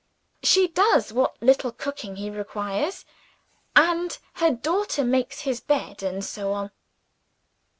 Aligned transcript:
She 0.41 0.67
does 0.67 1.13
what 1.13 1.39
little 1.43 1.71
cooking 1.71 2.15
he 2.15 2.31
requires; 2.31 3.05
and 3.75 4.17
her 4.33 4.49
daughter 4.49 5.03
makes 5.03 5.41
his 5.41 5.59
bed, 5.61 6.01
and 6.01 6.25
so 6.25 6.53
on. 6.53 6.71